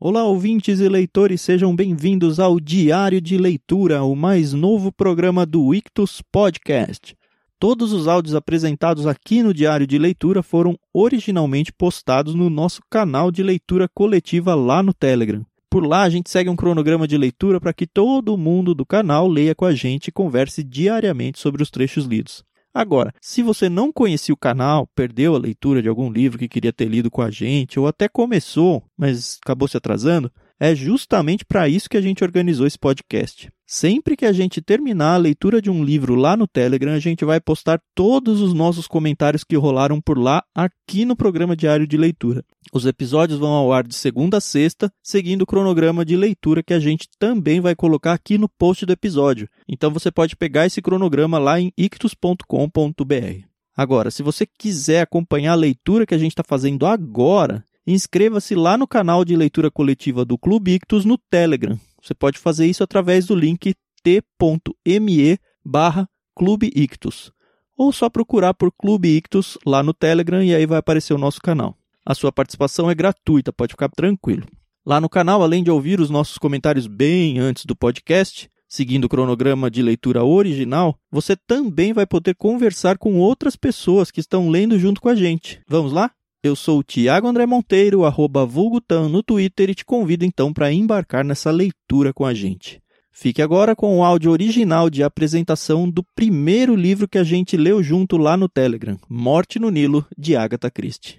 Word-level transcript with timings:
Olá, 0.00 0.22
ouvintes 0.22 0.78
e 0.78 0.88
leitores, 0.88 1.40
sejam 1.40 1.74
bem-vindos 1.74 2.38
ao 2.38 2.60
Diário 2.60 3.20
de 3.20 3.36
Leitura, 3.36 4.04
o 4.04 4.14
mais 4.14 4.52
novo 4.52 4.92
programa 4.92 5.44
do 5.44 5.74
Ictus 5.74 6.22
Podcast. 6.30 7.16
Todos 7.58 7.92
os 7.92 8.06
áudios 8.06 8.36
apresentados 8.36 9.08
aqui 9.08 9.42
no 9.42 9.52
Diário 9.52 9.88
de 9.88 9.98
Leitura 9.98 10.40
foram 10.40 10.78
originalmente 10.94 11.72
postados 11.72 12.32
no 12.36 12.48
nosso 12.48 12.80
canal 12.88 13.32
de 13.32 13.42
leitura 13.42 13.88
coletiva 13.92 14.54
lá 14.54 14.84
no 14.84 14.94
Telegram. 14.94 15.44
Por 15.68 15.84
lá 15.84 16.02
a 16.02 16.08
gente 16.08 16.30
segue 16.30 16.48
um 16.48 16.54
cronograma 16.54 17.08
de 17.08 17.18
leitura 17.18 17.60
para 17.60 17.72
que 17.72 17.84
todo 17.84 18.38
mundo 18.38 18.76
do 18.76 18.86
canal 18.86 19.26
leia 19.26 19.52
com 19.52 19.64
a 19.64 19.74
gente 19.74 20.08
e 20.08 20.12
converse 20.12 20.62
diariamente 20.62 21.40
sobre 21.40 21.60
os 21.60 21.72
trechos 21.72 22.04
lidos. 22.04 22.44
Agora, 22.78 23.12
se 23.20 23.42
você 23.42 23.68
não 23.68 23.92
conhecia 23.92 24.32
o 24.32 24.38
canal, 24.38 24.86
perdeu 24.94 25.34
a 25.34 25.38
leitura 25.38 25.82
de 25.82 25.88
algum 25.88 26.12
livro 26.12 26.38
que 26.38 26.46
queria 26.46 26.72
ter 26.72 26.84
lido 26.84 27.10
com 27.10 27.20
a 27.20 27.28
gente, 27.28 27.76
ou 27.76 27.88
até 27.88 28.08
começou, 28.08 28.84
mas 28.96 29.36
acabou 29.42 29.66
se 29.66 29.76
atrasando, 29.76 30.30
é 30.60 30.74
justamente 30.74 31.44
para 31.44 31.68
isso 31.68 31.88
que 31.88 31.96
a 31.96 32.00
gente 32.00 32.24
organizou 32.24 32.66
esse 32.66 32.78
podcast. 32.78 33.50
Sempre 33.66 34.16
que 34.16 34.24
a 34.24 34.32
gente 34.32 34.62
terminar 34.62 35.14
a 35.14 35.18
leitura 35.18 35.60
de 35.60 35.70
um 35.70 35.84
livro 35.84 36.14
lá 36.14 36.36
no 36.36 36.48
Telegram, 36.48 36.92
a 36.92 36.98
gente 36.98 37.24
vai 37.24 37.38
postar 37.38 37.78
todos 37.94 38.40
os 38.40 38.54
nossos 38.54 38.86
comentários 38.86 39.44
que 39.44 39.56
rolaram 39.56 40.00
por 40.00 40.18
lá 40.18 40.42
aqui 40.54 41.04
no 41.04 41.14
programa 41.14 41.54
diário 41.54 41.86
de 41.86 41.96
leitura. 41.96 42.42
Os 42.72 42.86
episódios 42.86 43.38
vão 43.38 43.50
ao 43.50 43.72
ar 43.72 43.86
de 43.86 43.94
segunda 43.94 44.38
a 44.38 44.40
sexta, 44.40 44.90
seguindo 45.02 45.42
o 45.42 45.46
cronograma 45.46 46.04
de 46.04 46.16
leitura 46.16 46.62
que 46.62 46.74
a 46.74 46.80
gente 46.80 47.08
também 47.18 47.60
vai 47.60 47.74
colocar 47.74 48.14
aqui 48.14 48.38
no 48.38 48.48
post 48.48 48.86
do 48.86 48.92
episódio. 48.92 49.48
Então 49.68 49.90
você 49.90 50.10
pode 50.10 50.34
pegar 50.34 50.66
esse 50.66 50.80
cronograma 50.80 51.38
lá 51.38 51.60
em 51.60 51.70
ictus.com.br. 51.76 53.48
Agora, 53.76 54.10
se 54.10 54.24
você 54.24 54.44
quiser 54.44 55.02
acompanhar 55.02 55.52
a 55.52 55.54
leitura 55.54 56.04
que 56.04 56.14
a 56.14 56.18
gente 56.18 56.32
está 56.32 56.42
fazendo 56.42 56.84
agora, 56.84 57.64
inscreva-se 57.92 58.54
lá 58.54 58.76
no 58.76 58.86
canal 58.86 59.24
de 59.24 59.34
leitura 59.34 59.70
coletiva 59.70 60.24
do 60.24 60.36
Clube 60.36 60.74
Ictus 60.74 61.04
no 61.04 61.16
Telegram. 61.16 61.78
Você 62.02 62.14
pode 62.14 62.38
fazer 62.38 62.66
isso 62.66 62.82
através 62.82 63.26
do 63.26 63.34
link 63.34 63.74
t.me 64.02 65.38
barra 65.64 66.08
Clube 66.36 66.70
Ictus. 66.74 67.32
Ou 67.76 67.92
só 67.92 68.10
procurar 68.10 68.54
por 68.54 68.70
Clube 68.72 69.16
Ictus 69.16 69.56
lá 69.64 69.82
no 69.82 69.94
Telegram 69.94 70.42
e 70.42 70.54
aí 70.54 70.66
vai 70.66 70.78
aparecer 70.78 71.14
o 71.14 71.18
nosso 71.18 71.40
canal. 71.40 71.76
A 72.04 72.14
sua 72.14 72.32
participação 72.32 72.90
é 72.90 72.94
gratuita, 72.94 73.52
pode 73.52 73.72
ficar 73.72 73.88
tranquilo. 73.88 74.46
Lá 74.84 75.00
no 75.00 75.08
canal, 75.08 75.42
além 75.42 75.62
de 75.62 75.70
ouvir 75.70 76.00
os 76.00 76.10
nossos 76.10 76.38
comentários 76.38 76.86
bem 76.86 77.38
antes 77.38 77.64
do 77.64 77.76
podcast, 77.76 78.50
seguindo 78.68 79.04
o 79.04 79.08
cronograma 79.08 79.70
de 79.70 79.82
leitura 79.82 80.24
original, 80.24 80.98
você 81.10 81.36
também 81.36 81.92
vai 81.92 82.06
poder 82.06 82.34
conversar 82.34 82.98
com 82.98 83.18
outras 83.18 83.56
pessoas 83.56 84.10
que 84.10 84.20
estão 84.20 84.48
lendo 84.48 84.78
junto 84.78 85.00
com 85.00 85.08
a 85.08 85.14
gente. 85.14 85.60
Vamos 85.68 85.92
lá? 85.92 86.10
Eu 86.40 86.54
sou 86.54 86.78
o 86.78 86.82
Tiago 86.84 87.26
André 87.26 87.46
Monteiro, 87.46 88.04
arroba 88.04 88.46
Vulgutan 88.46 89.08
no 89.08 89.24
Twitter 89.24 89.70
e 89.70 89.74
te 89.74 89.84
convido 89.84 90.24
então 90.24 90.52
para 90.52 90.72
embarcar 90.72 91.24
nessa 91.24 91.50
leitura 91.50 92.12
com 92.12 92.24
a 92.24 92.32
gente. 92.32 92.80
Fique 93.10 93.42
agora 93.42 93.74
com 93.74 93.98
o 93.98 94.04
áudio 94.04 94.30
original 94.30 94.88
de 94.88 95.02
apresentação 95.02 95.90
do 95.90 96.04
primeiro 96.14 96.76
livro 96.76 97.08
que 97.08 97.18
a 97.18 97.24
gente 97.24 97.56
leu 97.56 97.82
junto 97.82 98.16
lá 98.16 98.36
no 98.36 98.48
Telegram, 98.48 98.96
Morte 99.10 99.58
no 99.58 99.68
Nilo, 99.68 100.06
de 100.16 100.36
Agatha 100.36 100.70
Christie. 100.70 101.18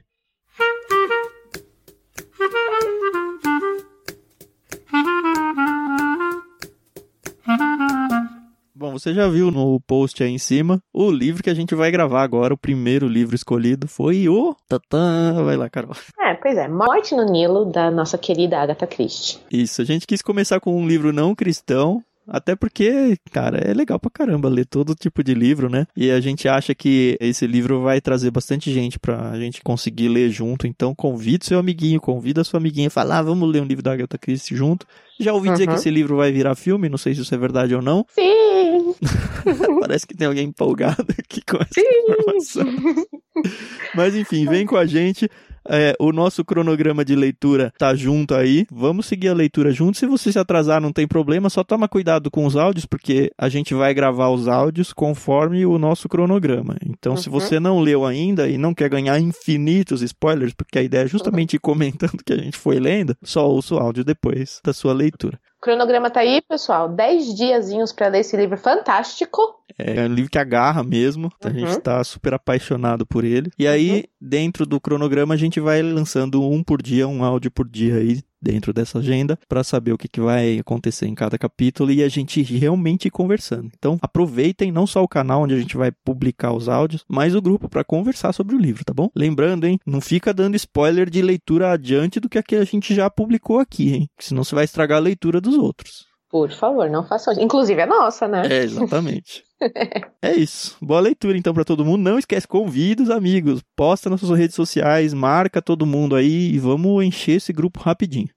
Bom, 8.80 8.94
você 8.94 9.14
já 9.14 9.28
viu 9.28 9.52
no 9.52 9.78
post 9.82 10.24
aí 10.24 10.32
em 10.32 10.38
cima 10.38 10.82
o 10.94 11.12
livro 11.12 11.44
que 11.44 11.50
a 11.50 11.54
gente 11.54 11.76
vai 11.76 11.92
gravar 11.92 12.24
agora, 12.24 12.54
o 12.54 12.58
primeiro 12.58 13.10
livro 13.10 13.36
escolhido 13.36 13.90
foi 13.90 14.30
o 14.30 14.56
Tatã, 14.70 15.44
vai 15.44 15.58
lá, 15.58 15.70
Carol. 15.70 15.92
É, 16.18 16.34
pois 16.36 16.56
é, 16.58 16.66
Morte 16.66 17.14
no 17.14 17.26
Nilo 17.26 17.66
da 17.66 17.92
nossa 17.92 18.18
querida 18.18 18.58
Agatha 18.58 18.88
Christie. 18.88 19.40
Isso, 19.52 19.82
a 19.82 19.86
gente 19.86 20.08
quis 20.08 20.22
começar 20.22 20.62
com 20.62 20.74
um 20.74 20.88
livro 20.88 21.12
não 21.12 21.36
cristão, 21.36 22.02
até 22.30 22.56
porque, 22.56 23.18
cara, 23.32 23.58
é 23.58 23.74
legal 23.74 24.00
pra 24.00 24.12
caramba 24.12 24.48
ler 24.48 24.66
todo 24.66 24.94
tipo 24.94 25.24
de 25.24 25.34
livro, 25.34 25.68
né? 25.68 25.88
E 25.98 26.12
a 26.12 26.20
gente 26.20 26.48
acha 26.48 26.76
que 26.76 27.18
esse 27.20 27.48
livro 27.48 27.82
vai 27.82 28.00
trazer 28.00 28.30
bastante 28.30 28.72
gente 28.72 29.00
pra 29.00 29.38
gente 29.40 29.62
conseguir 29.62 30.10
ler 30.10 30.30
junto. 30.30 30.68
Então, 30.68 30.94
convide 30.94 31.46
seu 31.46 31.58
amiguinho, 31.58 32.00
convida 32.00 32.44
sua 32.44 32.60
amiguinha 32.60 32.88
a 32.88 32.92
falar, 32.92 33.20
ah, 33.20 33.24
vamos 33.24 33.50
ler 33.52 33.62
um 33.62 33.66
livro 33.66 33.84
da 33.84 33.94
Agatha 33.94 34.18
Christie 34.18 34.56
junto. 34.56 34.86
Já 35.20 35.34
ouvi 35.34 35.48
uhum. 35.48 35.54
dizer 35.54 35.68
que 35.68 35.74
esse 35.74 35.90
livro 35.90 36.18
vai 36.18 36.32
virar 36.32 36.56
filme, 36.56 36.88
não 36.88 36.98
sei 36.98 37.14
se 37.14 37.22
isso 37.22 37.34
é 37.36 37.38
verdade 37.38 37.76
ou 37.76 37.82
não. 37.82 38.06
Sim! 38.10 38.94
Parece 39.82 40.06
que 40.08 40.16
tem 40.16 40.28
alguém 40.28 40.48
empolgado 40.48 41.06
aqui 41.18 41.42
com 41.42 41.58
essa 41.58 41.74
Sim. 41.74 41.82
informação. 42.12 43.04
Mas 43.96 44.16
enfim, 44.16 44.46
vem 44.46 44.66
com 44.66 44.78
a 44.78 44.86
gente. 44.86 45.30
É, 45.70 45.96
o 46.00 46.12
nosso 46.12 46.44
cronograma 46.44 47.06
de 47.06 47.16
leitura 47.16 47.72
tá 47.78 47.94
junto 47.94 48.34
aí. 48.34 48.66
Vamos 48.72 49.06
seguir 49.06 49.30
a 49.30 49.34
leitura 49.34 49.72
junto. 49.72 49.98
Se 49.98 50.08
você 50.08 50.32
se 50.32 50.40
atrasar, 50.40 50.82
não 50.82 50.92
tem 50.92 51.08
problema, 51.08 51.50
só 51.50 51.64
toma 51.64 51.88
cuidado 51.88 52.32
com 52.32 52.46
os 52.46 52.56
áudios, 52.56 52.86
porque 52.86 53.32
a 53.38 53.48
gente 53.48 53.74
vai 53.74 53.94
gravar 53.94 54.30
os 54.30 54.48
áudios 54.48 54.92
conforme 54.92 55.66
o 55.66 55.78
nosso 55.78 56.10
cronograma. 56.10 56.76
Então, 56.84 57.14
uhum. 57.14 57.18
se 57.18 57.30
você 57.30 57.60
não 57.60 57.80
leu 57.80 58.06
ainda 58.06 58.50
e 58.50 58.58
não 58.58 58.74
quer 58.74 58.90
ganhar 58.90 59.20
infinitos 59.20 60.02
spoilers, 60.02 60.54
porque 60.54 60.80
a 60.80 60.84
ideia 60.84 61.04
é 61.04 61.08
justamente 61.08 61.56
ir 61.56 61.60
comentando 61.60 62.20
o 62.20 62.24
que 62.24 62.34
a 62.34 62.38
gente 62.38 62.58
foi 62.58 62.80
lendo, 62.80 63.16
só 63.24 63.48
ouça 63.48 63.76
o 63.76 63.78
áudio 63.78 64.04
depois 64.04 64.60
da 64.64 64.74
sua 64.74 64.94
leitura. 64.94 65.40
O 65.60 65.62
cronograma 65.62 66.10
tá 66.10 66.22
aí, 66.22 66.42
pessoal. 66.42 66.88
Dez 66.88 67.36
diazinhos 67.36 67.92
para 67.92 68.08
ler 68.08 68.20
esse 68.20 68.38
livro 68.38 68.58
fantástico. 68.58 69.42
É 69.78 70.06
um 70.06 70.14
livro 70.14 70.32
que 70.32 70.40
agarra 70.40 70.82
mesmo. 70.86 71.30
A 71.44 71.50
gente 71.50 71.74
uhum. 71.74 71.82
tá 71.82 72.02
super 72.02 72.34
apaixonado 72.34 73.06
por 73.06 73.26
ele. 73.26 73.52
E 73.60 73.68
aí, 73.68 73.92
uhum. 73.92 74.04
dentro 74.22 74.66
do 74.66 74.80
cronograma, 74.80 75.34
a 75.34 75.38
gente 75.38 75.60
vai 75.60 75.82
lançando 75.82 76.42
um 76.42 76.64
por 76.64 76.82
dia, 76.82 77.10
um 77.10 77.26
áudio 77.26 77.52
por 77.52 77.68
dia 77.68 77.96
aí 77.96 78.22
dentro 78.42 78.74
dessa 78.74 79.00
agenda 79.00 79.38
para 79.48 79.64
saber 79.64 79.94
o 79.94 79.98
que, 79.98 80.08
que 80.08 80.22
vai 80.22 80.60
acontecer 80.60 81.08
em 81.08 81.16
cada 81.16 81.38
capítulo 81.38 81.92
e 81.92 82.04
a 82.04 82.10
gente 82.10 82.42
realmente 82.42 83.10
conversando. 83.10 83.70
Então, 83.78 83.98
aproveitem 84.02 84.72
não 84.72 84.88
só 84.88 85.04
o 85.04 85.08
canal 85.08 85.44
onde 85.44 85.54
a 85.54 85.60
gente 85.60 85.78
vai 85.78 85.92
publicar 85.92 86.54
os 86.54 86.70
áudios, 86.70 87.04
mas 87.08 87.36
o 87.36 87.42
grupo 87.42 87.70
para 87.70 87.84
conversar 87.84 88.34
sobre 88.34 88.56
o 88.56 88.60
livro, 88.60 88.84
tá 88.84 88.94
bom? 88.94 89.10
Lembrando, 89.16 89.66
hein, 89.66 89.80
não 89.86 90.02
fica 90.02 90.34
dando 90.34 90.56
spoiler 90.56 91.10
de 91.10 91.22
leitura 91.22 91.72
adiante 91.72 92.20
do 92.20 92.30
que 92.30 92.56
a 92.56 92.64
gente 92.64 92.94
já 92.96 93.10
publicou 93.10 93.60
aqui, 93.60 93.94
hein? 93.94 94.10
Senão 94.20 94.44
você 94.44 94.56
vai 94.56 94.66
estragar 94.66 94.98
a 94.98 95.02
leitura 95.02 95.40
dos 95.42 95.56
outros. 95.56 96.09
Por 96.30 96.52
favor, 96.52 96.88
não 96.90 97.04
façam 97.04 97.34
isso. 97.34 97.42
Inclusive 97.42 97.82
é 97.82 97.86
nossa, 97.88 98.28
né? 98.28 98.44
É, 98.48 98.64
exatamente. 98.64 99.44
é 100.22 100.36
isso. 100.36 100.78
Boa 100.80 101.00
leitura 101.00 101.36
então 101.36 101.54
para 101.54 101.66
todo 101.66 101.84
mundo. 101.84 102.04
Não 102.04 102.20
esquece, 102.20 102.48
convida 102.48 103.02
os 103.02 103.10
amigos, 103.10 103.64
posta 103.76 104.10
nas 104.12 104.20
suas 104.20 104.38
redes 104.38 104.56
sociais, 104.56 105.12
marca 105.12 105.60
todo 105.60 105.88
mundo 105.88 106.16
aí 106.16 106.52
e 106.52 106.60
vamos 106.60 107.04
encher 107.04 107.38
esse 107.38 107.52
grupo 107.52 107.80
rapidinho. 107.80 108.30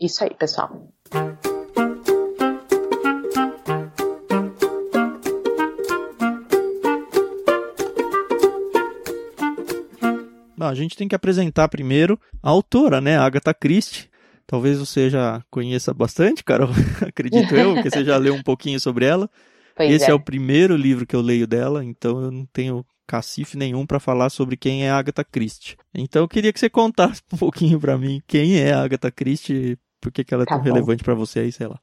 Isso 0.00 0.22
aí, 0.22 0.32
pessoal. 0.32 0.70
Bom, 10.56 10.66
a 10.66 10.74
gente 10.74 10.94
tem 10.94 11.08
que 11.08 11.14
apresentar 11.14 11.68
primeiro 11.68 12.20
a 12.42 12.50
autora, 12.50 13.00
né, 13.00 13.16
a 13.16 13.24
Agatha 13.24 13.54
Christie. 13.54 14.09
Talvez 14.50 14.80
você 14.80 15.08
já 15.08 15.40
conheça 15.48 15.94
bastante, 15.94 16.42
Carol, 16.42 16.70
acredito 17.06 17.54
eu, 17.54 17.72
porque 17.72 17.88
você 17.88 18.04
já 18.04 18.16
leu 18.16 18.34
um 18.34 18.42
pouquinho 18.42 18.80
sobre 18.80 19.04
ela. 19.04 19.30
Pois 19.76 19.88
Esse 19.88 20.06
é. 20.06 20.10
é. 20.10 20.12
o 20.12 20.18
primeiro 20.18 20.74
livro 20.74 21.06
que 21.06 21.14
eu 21.14 21.20
leio 21.20 21.46
dela, 21.46 21.84
então 21.84 22.20
eu 22.20 22.32
não 22.32 22.44
tenho 22.46 22.84
cacife 23.06 23.56
nenhum 23.56 23.86
para 23.86 24.00
falar 24.00 24.28
sobre 24.28 24.56
quem 24.56 24.84
é 24.84 24.90
a 24.90 24.98
Agatha 24.98 25.22
Christie. 25.22 25.76
Então 25.94 26.22
eu 26.22 26.26
queria 26.28 26.52
que 26.52 26.58
você 26.58 26.68
contasse 26.68 27.22
um 27.32 27.36
pouquinho 27.36 27.78
para 27.78 27.96
mim 27.96 28.20
quem 28.26 28.58
é 28.58 28.72
a 28.72 28.82
Agatha 28.82 29.12
Christie, 29.12 29.78
por 30.00 30.10
que, 30.10 30.24
que 30.24 30.34
ela 30.34 30.42
é 30.42 30.46
tá 30.46 30.56
tão 30.56 30.64
bom. 30.64 30.72
relevante 30.72 31.04
para 31.04 31.14
você 31.14 31.38
aí, 31.38 31.52
sei 31.52 31.68
lá. 31.68 31.78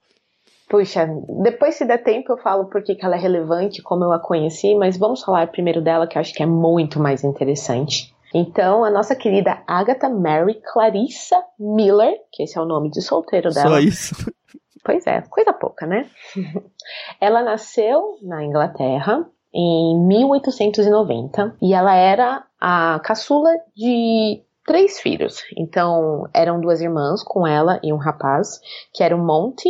Puxa, 0.69 1.07
depois 1.41 1.75
se 1.75 1.85
der 1.85 2.03
tempo 2.03 2.33
eu 2.33 2.37
falo 2.37 2.65
por 2.65 2.83
que, 2.83 2.95
que 2.95 3.05
ela 3.05 3.15
é 3.15 3.19
relevante, 3.19 3.81
como 3.81 4.03
eu 4.03 4.11
a 4.11 4.19
conheci, 4.19 4.75
mas 4.75 4.97
vamos 4.97 5.23
falar 5.23 5.47
primeiro 5.47 5.81
dela, 5.81 6.05
que 6.05 6.17
eu 6.17 6.19
acho 6.19 6.33
que 6.33 6.43
é 6.43 6.45
muito 6.45 6.99
mais 6.99 7.23
interessante. 7.23 8.13
Então, 8.33 8.83
a 8.83 8.89
nossa 8.89 9.15
querida 9.15 9.63
Agatha 9.65 10.09
Mary 10.09 10.61
Clarissa 10.71 11.41
Miller, 11.59 12.13
que 12.31 12.43
esse 12.43 12.57
é 12.57 12.61
o 12.61 12.65
nome 12.65 12.89
de 12.89 13.01
solteiro 13.01 13.49
dela. 13.49 13.69
Só 13.69 13.79
isso. 13.79 14.15
Pois 14.83 15.05
é, 15.05 15.21
coisa 15.23 15.51
pouca, 15.51 15.85
né? 15.85 16.09
ela 17.19 17.41
nasceu 17.41 18.17
na 18.21 18.45
Inglaterra 18.45 19.27
em 19.53 19.99
1890 20.07 21.57
e 21.61 21.73
ela 21.73 21.93
era 21.93 22.45
a 22.57 22.97
caçula 23.03 23.49
de 23.75 24.41
três 24.65 24.99
filhos. 24.99 25.43
Então, 25.57 26.29
eram 26.33 26.61
duas 26.61 26.79
irmãs 26.79 27.21
com 27.21 27.45
ela 27.45 27.81
e 27.83 27.91
um 27.91 27.97
rapaz, 27.97 28.61
que 28.93 29.03
era 29.03 29.13
o 29.13 29.19
Monty, 29.19 29.69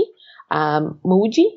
a 0.50 0.82
Moody 1.04 1.48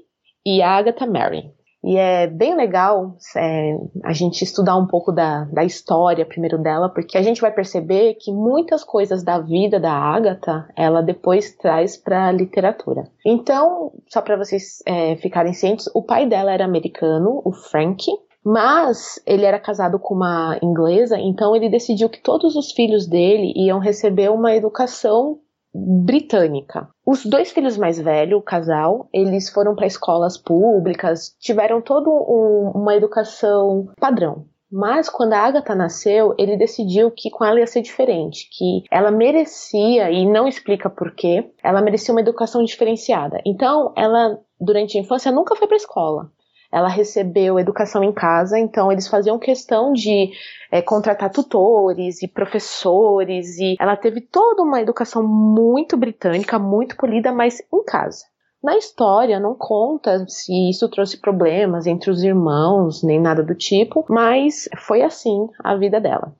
e 0.47 0.63
a 0.63 0.77
Agatha 0.77 1.07
Mary. 1.07 1.53
E 1.83 1.97
é 1.97 2.27
bem 2.27 2.55
legal 2.55 3.17
é, 3.37 3.79
a 4.05 4.13
gente 4.13 4.43
estudar 4.43 4.77
um 4.77 4.87
pouco 4.87 5.11
da, 5.11 5.45
da 5.45 5.65
história 5.65 6.27
primeiro 6.27 6.59
dela, 6.59 6.91
porque 6.91 7.17
a 7.17 7.23
gente 7.23 7.41
vai 7.41 7.51
perceber 7.51 8.15
que 8.15 8.31
muitas 8.31 8.85
coisas 8.85 9.23
da 9.23 9.39
vida 9.39 9.81
da 9.81 9.93
Agatha 9.93 10.69
ela 10.77 11.03
depois 11.03 11.57
traz 11.57 11.97
para 11.97 12.29
a 12.29 12.33
literatura. 12.33 13.05
Então, 13.25 13.93
só 14.09 14.21
para 14.21 14.37
vocês 14.37 14.83
é, 14.87 15.17
ficarem 15.17 15.55
cientes, 15.55 15.89
o 15.95 16.03
pai 16.03 16.29
dela 16.29 16.53
era 16.53 16.65
americano, 16.65 17.41
o 17.45 17.53
Frank, 17.53 18.05
mas 18.45 19.21
ele 19.27 19.45
era 19.45 19.59
casado 19.59 19.99
com 19.99 20.15
uma 20.15 20.59
inglesa, 20.63 21.19
então 21.19 21.55
ele 21.55 21.69
decidiu 21.69 22.09
que 22.09 22.23
todos 22.23 22.57
os 22.57 22.73
filhos 22.73 23.07
dele 23.07 23.53
iam 23.57 23.79
receber 23.79 24.31
uma 24.31 24.55
educação 24.55 25.39
britânica. 25.75 26.89
Os 27.07 27.25
dois 27.25 27.51
filhos 27.51 27.77
mais 27.77 27.99
velhos, 27.99 28.39
o 28.39 28.43
casal, 28.43 29.09
eles 29.13 29.49
foram 29.49 29.75
para 29.75 29.87
escolas 29.87 30.37
públicas, 30.37 31.35
tiveram 31.39 31.81
toda 31.81 32.11
um, 32.11 32.73
uma 32.75 32.95
educação 32.95 33.89
padrão. 33.99 34.47
Mas 34.71 35.09
quando 35.09 35.33
a 35.33 35.39
Agatha 35.39 35.75
nasceu, 35.75 36.33
ele 36.39 36.57
decidiu 36.57 37.11
que 37.11 37.29
com 37.29 37.45
ela 37.45 37.59
ia 37.59 37.67
ser 37.67 37.83
diferente, 37.83 38.49
que 38.53 38.85
ela 38.91 39.11
merecia, 39.11 40.11
e 40.13 40.25
não 40.25 40.47
explica 40.47 40.89
porquê, 40.89 41.51
ela 41.63 41.83
merecia 41.83 42.15
uma 42.15 42.21
educação 42.21 42.63
diferenciada. 42.63 43.41
Então, 43.45 43.93
ela, 43.97 44.39
durante 44.61 44.97
a 44.97 45.01
infância, 45.01 45.33
nunca 45.33 45.57
foi 45.57 45.67
para 45.67 45.77
escola. 45.77 46.31
Ela 46.73 46.89
recebeu 46.89 47.59
educação 47.59 48.03
em 48.05 48.13
casa, 48.13 48.59
então 48.59 48.93
eles 48.93 49.09
faziam 49.09 49.39
questão 49.39 49.93
de 49.93 50.31
é, 50.71 50.81
contratar 50.81 51.31
tutores 51.31 52.23
e 52.23 52.29
professores, 52.29 53.59
e 53.59 53.77
ela 53.81 53.97
teve 53.97 54.21
toda 54.21 54.63
uma 54.63 54.81
educação 54.81 55.27
muito 55.27 55.97
britânica, 55.97 56.59
muito 56.59 56.97
polida, 56.97 57.33
mas 57.33 57.61
em 57.73 57.85
casa. 57.85 58.25
Na 58.63 58.77
história 58.77 59.41
não 59.41 59.55
conta 59.55 60.25
se 60.29 60.53
isso 60.69 60.89
trouxe 60.89 61.19
problemas 61.19 61.87
entre 61.87 62.11
os 62.11 62.23
irmãos, 62.23 63.03
nem 63.03 63.19
nada 63.19 63.43
do 63.43 63.55
tipo, 63.55 64.05
mas 64.09 64.69
foi 64.87 65.03
assim 65.03 65.49
a 65.65 65.75
vida 65.75 65.99
dela. 65.99 66.37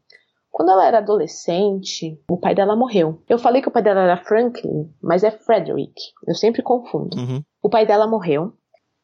Quando 0.51 0.73
ela 0.73 0.87
era 0.87 0.99
adolescente, 0.99 2.21
o 2.29 2.37
pai 2.37 2.55
dela 2.55 2.77
morreu. 2.77 3.23
Eu 3.27 3.39
falei 3.39 3.63
que 3.63 3.69
o 3.69 3.71
pai 3.71 3.83
dela 3.83 4.03
era 4.03 4.17
Franklin, 4.19 4.93
mas 5.03 5.25
é 5.25 5.31
Frederick. 5.31 5.95
Eu 6.27 6.35
sempre 6.35 6.63
confundo. 6.63 7.17
Uhum. 7.17 7.43
O 7.63 7.71
pai 7.71 7.87
dela 7.87 8.07
morreu 8.07 8.53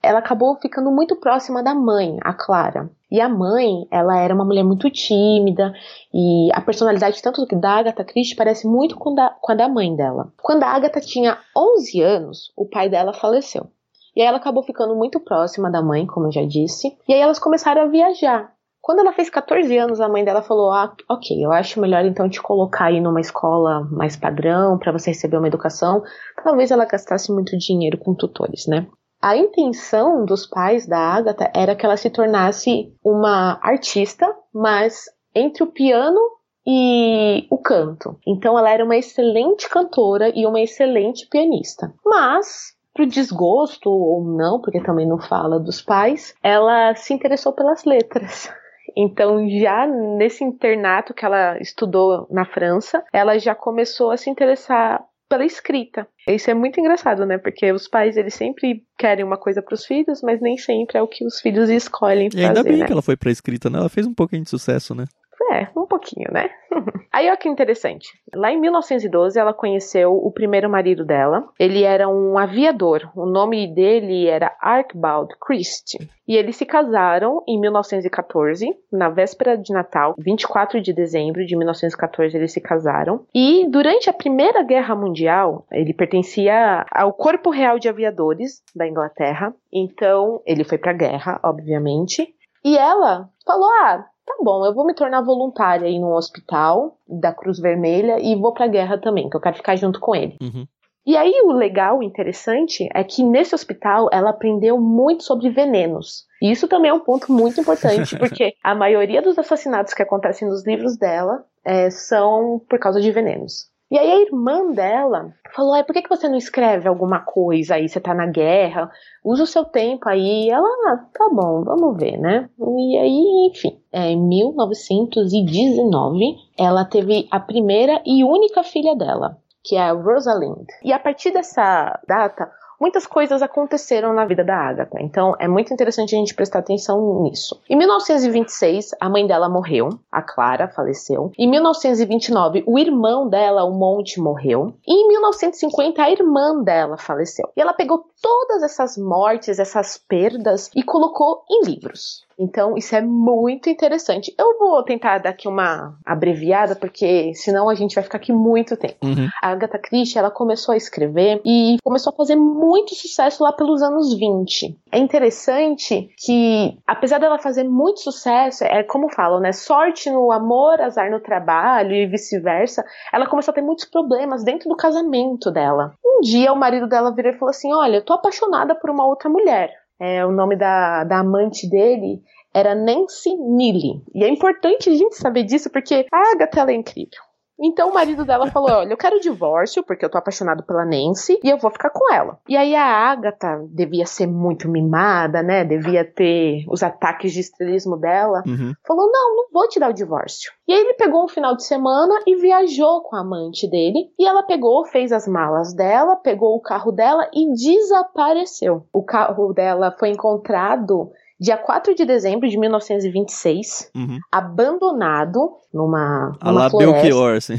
ela 0.07 0.21
acabou 0.21 0.57
ficando 0.57 0.91
muito 0.91 1.17
próxima 1.17 1.63
da 1.63 1.75
mãe, 1.75 2.19
a 2.23 2.33
Clara. 2.33 2.89
E 3.11 3.21
a 3.21 3.29
mãe, 3.29 3.87
ela 3.91 4.19
era 4.19 4.35
uma 4.35 4.45
mulher 4.45 4.65
muito 4.65 4.91
tímida 4.91 5.73
e 6.13 6.49
a 6.53 6.61
personalidade 6.61 7.23
tanto 7.23 7.47
da 7.47 7.71
Agatha 7.71 8.05
Christie 8.05 8.37
parece 8.37 8.67
muito 8.67 8.97
com, 8.97 9.15
da, 9.15 9.31
com 9.41 9.53
a 9.53 9.55
da 9.55 9.69
mãe 9.69 9.95
dela. 9.95 10.33
Quando 10.43 10.63
a 10.63 10.69
Agatha 10.69 11.01
tinha 11.01 11.39
11 11.57 12.01
anos, 12.01 12.53
o 12.57 12.69
pai 12.69 12.89
dela 12.89 13.13
faleceu. 13.13 13.69
E 14.15 14.23
aí 14.23 14.27
ela 14.27 14.39
acabou 14.39 14.63
ficando 14.63 14.97
muito 14.97 15.21
próxima 15.21 15.71
da 15.71 15.83
mãe, 15.83 16.07
como 16.07 16.27
eu 16.27 16.33
já 16.33 16.45
disse. 16.45 16.97
E 17.07 17.13
aí 17.13 17.21
elas 17.21 17.39
começaram 17.39 17.83
a 17.83 17.87
viajar. 17.87 18.51
Quando 18.81 19.01
ela 19.01 19.13
fez 19.13 19.29
14 19.29 19.77
anos, 19.77 20.01
a 20.01 20.09
mãe 20.09 20.25
dela 20.25 20.43
falou: 20.43 20.71
Ah, 20.71 20.95
ok, 21.11 21.45
eu 21.45 21.51
acho 21.53 21.81
melhor 21.81 22.05
então 22.05 22.29
te 22.29 22.41
colocar 22.41 22.87
aí 22.87 23.01
numa 23.01 23.21
escola 23.21 23.81
mais 23.91 24.17
padrão 24.17 24.79
para 24.79 24.93
você 24.93 25.11
receber 25.11 25.37
uma 25.37 25.49
educação. 25.49 26.03
Talvez 26.43 26.71
ela 26.71 26.85
gastasse 26.85 27.33
muito 27.33 27.59
dinheiro 27.59 27.99
com 27.99 28.15
tutores, 28.15 28.67
né? 28.69 28.87
A 29.27 29.37
intenção 29.37 30.25
dos 30.25 30.47
pais 30.47 30.87
da 30.87 31.01
Agatha 31.01 31.51
era 31.53 31.75
que 31.75 31.85
ela 31.85 31.97
se 31.97 32.09
tornasse 32.09 32.95
uma 33.05 33.59
artista, 33.61 34.33
mas 34.55 35.07
entre 35.35 35.65
o 35.65 35.67
piano 35.67 36.21
e 36.65 37.45
o 37.51 37.59
canto. 37.59 38.17
Então 38.25 38.57
ela 38.57 38.71
era 38.71 38.85
uma 38.85 38.97
excelente 38.97 39.69
cantora 39.69 40.31
e 40.33 40.47
uma 40.47 40.61
excelente 40.61 41.27
pianista. 41.29 41.93
Mas 42.05 42.77
pro 42.95 43.05
desgosto 43.05 43.91
ou 43.91 44.23
não, 44.23 44.61
porque 44.61 44.81
também 44.81 45.09
não 45.09 45.19
fala 45.19 45.59
dos 45.59 45.83
pais, 45.83 46.33
ela 46.41 46.95
se 46.95 47.13
interessou 47.13 47.53
pelas 47.53 47.85
letras. 47.85 48.49
Então, 48.99 49.47
já 49.47 49.87
nesse 49.87 50.43
internato 50.43 51.13
que 51.13 51.23
ela 51.23 51.59
estudou 51.59 52.27
na 52.31 52.47
França, 52.47 53.05
ela 53.13 53.39
já 53.39 53.55
começou 53.55 54.11
a 54.11 54.17
se 54.17 54.31
interessar 54.31 55.05
pela 55.29 55.45
escrita. 55.45 56.07
Isso 56.29 56.51
é 56.51 56.55
muito 56.55 56.79
engraçado, 56.81 57.27
né? 57.27 57.39
Porque 57.39 57.71
os 57.73 57.89
pais, 57.89 58.17
eles 58.17 58.35
sempre 58.35 58.85
querem 58.99 59.25
uma 59.25 59.37
coisa 59.37 59.63
para 59.63 59.75
os 59.75 59.85
filhos, 59.85 60.21
mas 60.23 60.41
nem 60.41 60.57
sempre 60.57 60.99
é 60.99 61.03
o 61.03 61.09
que 61.09 61.25
os 61.25 61.41
filhos 61.41 61.69
escolhem 61.69 62.31
fazer, 62.31 62.43
E 62.43 62.47
ainda 62.47 62.63
bem 62.63 62.79
né? 62.79 62.87
que 62.87 62.93
ela 62.93 63.03
foi 63.03 63.17
pra 63.17 63.31
escrita, 63.31 63.69
né? 63.69 63.79
Ela 63.79 63.89
fez 63.89 64.07
um 64.07 64.15
pouquinho 64.15 64.43
de 64.43 64.51
sucesso, 64.51 64.95
né? 64.95 65.05
É, 65.51 65.69
um 65.77 65.87
pouquinho, 65.87 66.31
né? 66.33 66.51
Aí 67.13 67.29
olha 67.29 67.37
que 67.37 67.49
interessante. 67.49 68.09
Lá 68.35 68.51
em 68.51 68.61
1912, 68.61 69.39
ela 69.39 69.55
conheceu 69.55 70.13
o 70.13 70.31
primeiro 70.31 70.69
marido 70.69 71.05
dela. 71.05 71.49
Ele 71.59 71.83
era 71.83 72.09
um 72.09 72.37
aviador. 72.37 73.11
O 73.15 73.27
nome 73.27 73.73
dele 73.73 74.27
era 74.27 74.55
Archibald 74.61 75.35
Christie. 75.41 76.09
E 76.27 76.37
eles 76.37 76.57
se 76.57 76.67
casaram 76.67 77.43
em 77.47 77.61
1914, 77.61 78.77
na 78.93 79.09
véspera 79.09 79.57
de 79.57 79.73
Natal, 79.73 80.15
24 80.19 80.81
de 80.81 80.93
dezembro 80.93 81.47
de 81.47 81.57
1914, 81.57 82.37
eles 82.37 82.53
se 82.53 82.61
casaram. 82.61 83.25
E 83.33 83.65
durante 83.71 84.11
a 84.11 84.13
Primeira 84.13 84.65
Guerra 84.65 84.97
Mundial, 84.97 85.65
ele 85.71 85.95
pertencia 85.95 86.85
ao 86.91 87.13
Corpo 87.13 87.51
Real 87.51 87.79
de 87.79 87.89
Aviadores 87.89 88.61
da 88.75 88.89
Inglaterra. 88.89 89.55
Então, 89.73 90.43
ele 90.45 90.65
foi 90.65 90.79
pra 90.79 90.93
guerra, 90.93 91.39
obviamente. 91.45 92.35
E 92.65 92.77
ela 92.77 93.29
falou: 93.47 93.71
Ah, 93.83 94.07
tá 94.27 94.35
bom, 94.43 94.67
eu 94.67 94.75
vou 94.75 94.85
me 94.85 94.95
tornar 94.95 95.23
voluntária 95.23 95.87
aí 95.87 95.99
num 95.99 96.13
hospital 96.13 96.99
da 97.09 97.33
Cruz 97.33 97.59
Vermelha 97.59 98.19
e 98.21 98.35
vou 98.35 98.53
pra 98.53 98.67
guerra 98.67 98.99
também, 98.99 99.31
que 99.31 99.37
eu 99.37 99.41
quero 99.41 99.57
ficar 99.57 99.77
junto 99.77 100.01
com 100.01 100.15
ele. 100.15 100.37
Uhum. 100.43 100.67
E 101.07 101.17
aí 101.17 101.33
o 101.45 101.53
legal, 101.53 101.99
o 101.99 102.03
interessante, 102.03 102.89
é 102.93 103.05
que 103.05 103.23
nesse 103.23 103.55
hospital 103.55 104.09
ela 104.13 104.31
aprendeu 104.31 104.77
muito 104.81 105.23
sobre 105.23 105.49
venenos. 105.51 106.27
E 106.43 106.51
isso 106.51 106.67
também 106.67 106.91
é 106.91 106.95
um 106.95 107.01
ponto 107.01 107.31
muito 107.31 107.61
importante, 107.61 108.19
porque 108.19 108.55
a 108.63 108.75
maioria 108.75 109.23
dos 109.23 109.39
assassinatos 109.39 109.95
que 109.95 110.03
acontecem 110.03 110.49
nos 110.49 110.67
livros 110.67 110.97
dela 110.97 111.45
é, 111.65 111.89
são 111.91 112.61
por 112.69 112.81
causa 112.81 113.01
de 113.01 113.13
venenos. 113.13 113.71
E 113.89 113.97
aí 113.97 114.11
a 114.11 114.21
irmã 114.21 114.73
dela 114.73 115.33
falou, 115.55 115.81
por 115.85 115.93
que, 115.93 116.03
que 116.03 116.09
você 116.09 116.29
não 116.29 116.37
escreve 116.37 116.89
alguma 116.89 117.21
coisa 117.21 117.77
aí? 117.77 117.89
Você 117.89 118.01
tá 118.01 118.13
na 118.13 118.27
guerra, 118.27 118.91
usa 119.25 119.45
o 119.45 119.47
seu 119.47 119.65
tempo 119.65 120.09
aí. 120.09 120.51
Ela, 120.51 120.67
ah, 120.89 121.05
tá 121.15 121.29
bom, 121.33 121.63
vamos 121.63 121.97
ver, 121.97 122.19
né? 122.19 122.51
E 122.59 122.99
aí, 122.99 123.49
enfim, 123.53 123.81
é, 123.93 124.11
em 124.11 124.21
1919, 124.21 126.35
ela 126.59 126.85
teve 126.85 127.29
a 127.31 127.39
primeira 127.39 128.03
e 128.05 128.25
única 128.25 128.65
filha 128.65 128.97
dela, 128.97 129.39
que 129.63 129.77
é 129.77 129.83
a 129.83 129.93
Rosalind. 129.93 130.67
E 130.83 130.93
a 130.93 130.99
partir 130.99 131.31
dessa 131.31 131.97
data, 132.09 132.51
muitas 132.81 133.07
coisas 133.07 133.43
aconteceram 133.43 134.13
na 134.13 134.25
vida 134.25 134.45
da 134.45 134.57
Agatha. 134.57 134.99
Então 135.01 135.35
é 135.39 135.49
muito 135.49 135.73
interessante 135.73 136.15
a 136.15 136.19
gente 136.19 136.35
prestar 136.35 136.61
atenção 136.61 137.23
nisso. 137.23 137.61
Em 137.69 137.77
1926, 137.77 138.91
a 139.01 139.09
mãe 139.09 139.27
dela 139.27 139.49
morreu, 139.49 139.89
a 140.11 140.23
Clara 140.23 140.69
faleceu. 140.69 141.31
Em 141.39 141.49
1929, 141.51 142.65
o 142.67 142.79
irmão 142.79 143.29
dela, 143.29 143.65
o 143.65 143.73
Monte, 143.73 144.21
morreu. 144.21 144.75
E 144.87 144.93
em 144.93 145.09
1950, 145.09 146.03
a 146.03 146.11
irmã 146.11 146.63
dela 146.63 146.97
faleceu. 146.97 147.49
E 147.57 147.61
ela 147.61 147.73
pegou 147.73 148.05
todas 148.21 148.63
essas 148.63 148.97
mortes, 148.97 149.59
essas 149.59 149.99
perdas 149.99 150.71
e 150.75 150.83
colocou 150.83 151.45
em 151.51 151.65
livros. 151.65 152.26
Então, 152.39 152.77
isso 152.77 152.95
é 152.95 153.01
muito 153.01 153.71
interessante. 153.71 154.35
Eu 154.39 154.59
vou 154.59 154.83
tentar 154.83 155.19
dar 155.19 155.31
aqui 155.31 155.49
uma 155.49 155.97
abreviada, 156.05 156.77
porque 156.77 157.33
senão 157.35 157.69
a 157.69 157.75
gente 157.75 157.95
vai 157.95 158.05
ficar 158.05 158.19
aqui 158.19 158.33
muito 158.33 158.77
tempo. 158.77 158.97
Uhum. 159.03 159.29
A 159.43 159.51
Agatha 159.51 159.79
Christie, 159.79 160.19
ela 160.19 160.31
começou 160.31 160.75
a 160.75 160.77
escrever 160.77 161.41
e 161.45 161.77
começou 161.83 162.13
a 162.13 162.17
fazer 162.17 162.37
muito 162.37 162.95
sucesso 162.95 163.43
lá 163.43 163.53
pelos 163.53 163.83
anos 163.83 164.15
20. 164.15 164.79
É 164.93 164.99
interessante 164.99 166.11
que, 166.19 166.79
apesar 166.87 167.19
dela 167.19 167.39
fazer 167.39 167.65
muito 167.65 168.01
sucesso, 168.01 168.65
é 168.65 168.83
como 168.83 169.09
falam, 169.09 169.41
né? 169.41 169.53
Sorte 169.53 170.11
no 170.11 170.31
amor, 170.31 170.81
azar 170.81 171.11
no 171.11 171.21
trabalho 171.21 171.95
e 171.95 172.07
vice-versa. 172.07 172.85
Ela 173.13 173.29
começou 173.29 173.53
a 173.53 173.55
ter 173.55 173.63
muitos 173.63 173.87
problemas 173.87 174.45
dentro 174.45 174.69
do 174.69 174.77
casamento 174.77 175.51
dela. 175.51 175.95
Um 176.05 176.21
dia, 176.21 176.53
o 176.53 176.57
marido 176.57 176.87
dela 176.87 177.15
virou 177.15 177.33
e 177.33 177.39
falou 177.39 177.51
assim: 177.51 177.73
Olha, 177.73 177.97
eu 177.97 178.05
tô 178.05 178.13
apaixonada 178.13 178.75
por 178.75 178.91
uma 178.91 179.07
outra 179.07 179.29
mulher. 179.29 179.86
É, 179.99 180.25
o 180.27 180.31
nome 180.31 180.57
da, 180.57 181.05
da 181.05 181.21
amante 181.21 181.69
dele 181.69 182.23
era 182.55 182.75
Nancy 182.75 183.35
Neely. 183.37 184.03
E 184.15 184.25
é 184.25 184.29
importante 184.29 184.89
a 184.89 184.95
gente 184.95 185.17
saber 185.17 185.45
disso 185.45 185.71
porque 185.71 186.07
a 186.13 186.33
Agatha 186.33 186.71
é 186.71 186.75
incrível. 186.75 187.26
Então 187.61 187.91
o 187.91 187.95
marido 187.95 188.25
dela 188.25 188.51
falou: 188.51 188.71
Olha, 188.71 188.93
eu 188.93 188.97
quero 188.97 189.17
o 189.17 189.21
divórcio 189.21 189.83
porque 189.83 190.05
eu 190.05 190.11
tô 190.11 190.19
apaixonado 190.19 190.63
pela 190.63 190.85
Nancy 190.85 191.39
e 191.43 191.49
eu 191.49 191.59
vou 191.59 191.71
ficar 191.71 191.91
com 191.91 192.13
ela. 192.13 192.39
E 192.49 192.57
aí 192.57 192.75
a 192.75 192.85
Agatha 192.85 193.65
devia 193.71 194.07
ser 194.07 194.27
muito 194.27 194.69
mimada, 194.69 195.43
né? 195.43 195.65
Devia 195.65 196.05
ter 196.05 196.65
os 196.69 196.83
ataques 196.83 197.33
de 197.33 197.41
estrelismo 197.41 197.97
dela. 197.97 198.43
Uhum. 198.47 198.73
Falou: 198.87 199.11
Não, 199.11 199.37
não 199.37 199.47
vou 199.53 199.69
te 199.69 199.81
dar 199.81 199.91
o 199.91 199.95
divórcio. 199.95 200.53
E 200.69 200.73
aí 200.73 200.81
ele 200.81 200.95
pegou 200.95 201.25
um 201.25 201.29
final 201.29 201.57
de 201.57 201.65
semana 201.65 202.21
e 202.27 202.37
viajou 202.37 203.03
com 203.03 203.17
a 203.17 203.21
amante 203.21 203.69
dele. 203.71 204.11
E 204.19 204.27
ela 204.27 204.43
pegou, 204.43 204.85
fez 204.87 205.13
as 205.13 205.27
malas 205.27 205.75
dela, 205.75 206.17
pegou 206.17 206.57
o 206.57 206.61
carro 206.61 206.93
dela 206.93 207.29
e 207.33 207.53
desapareceu. 207.53 208.87
O 208.93 209.03
carro 209.03 209.53
dela 209.53 209.95
foi 209.99 210.11
encontrado 210.11 211.11
dia 211.39 211.57
4 211.57 211.95
de 211.95 212.05
dezembro 212.05 212.49
de 212.49 212.59
1926, 212.59 213.91
Uhum. 213.95 214.19
abandonado 214.31 215.57
numa, 215.73 216.33
A 216.41 216.47
numa 216.51 216.63
lá 216.65 216.71
floresta. 216.71 216.93
Belchior, 217.03 217.37
assim. 217.37 217.57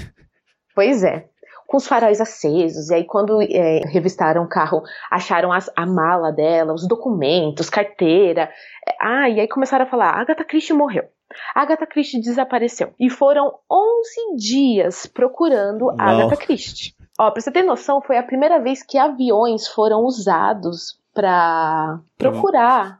Pois 0.75 1.03
é. 1.03 1.25
Com 1.67 1.75
os 1.77 1.85
faróis 1.87 2.21
acesos, 2.21 2.89
e 2.89 2.95
aí 2.95 3.03
quando 3.03 3.41
é, 3.41 3.81
revistaram 3.89 4.43
o 4.43 4.47
carro, 4.47 4.81
acharam 5.11 5.51
as- 5.51 5.69
a 5.75 5.85
mala 5.85 6.31
dela, 6.31 6.73
os 6.73 6.87
documentos, 6.87 7.69
carteira. 7.69 8.49
É, 8.87 8.95
Ah, 9.01 9.29
e 9.29 9.41
aí 9.41 9.47
começaram 9.49 9.83
a 9.85 9.89
falar, 9.89 10.11
Agatha 10.11 10.45
Christie 10.45 10.73
morreu. 10.73 11.03
Agatha 11.53 11.85
Christie 11.85 12.21
desapareceu. 12.21 12.93
E 12.97 13.09
foram 13.09 13.53
11 13.69 14.37
dias 14.37 15.05
procurando 15.07 15.89
a 15.91 15.95
Uau. 15.95 16.21
Agatha 16.21 16.37
Christie. 16.37 16.93
Ó, 17.19 17.31
pra 17.31 17.41
você 17.41 17.51
ter 17.51 17.63
noção, 17.63 18.01
foi 18.01 18.17
a 18.17 18.23
primeira 18.23 18.61
vez 18.61 18.81
que 18.81 18.97
aviões 18.97 19.67
foram 19.67 20.05
usados 20.05 20.97
para 21.17 21.99
procurar 22.15 22.99